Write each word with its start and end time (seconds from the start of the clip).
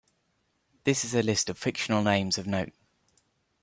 This 0.83 1.05
is 1.05 1.13
a 1.13 1.21
list 1.21 1.47
of 1.47 1.59
fictional 1.59 2.01
names 2.01 2.39
of 2.39 2.47
note. 2.47 2.73